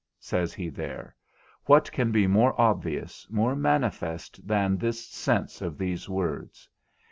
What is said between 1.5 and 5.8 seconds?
what can be more obvious, more manifest than this sense of